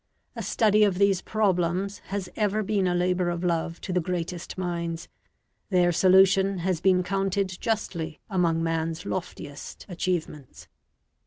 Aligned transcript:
A 0.35 0.41
study 0.41 0.83
of 0.83 0.97
these 0.97 1.21
problems 1.21 1.99
has 2.07 2.27
ever 2.35 2.63
been 2.63 2.87
a 2.87 2.95
labor 2.95 3.29
of 3.29 3.43
love 3.43 3.79
to 3.81 3.93
the 3.93 3.99
greatest 4.01 4.57
minds; 4.57 5.07
their 5.69 5.91
solution 5.91 6.57
has 6.65 6.81
been 6.81 7.03
counted 7.03 7.61
justly 7.61 8.19
among 8.27 8.63
man's 8.63 9.05
loftiest 9.05 9.85
achievements. 9.87 10.67